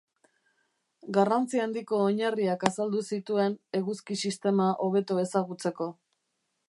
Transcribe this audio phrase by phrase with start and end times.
[1.17, 5.93] Garrantzi handiko oinarriak azaldu zituen eguzki-sistema hobeto ezagutzeko.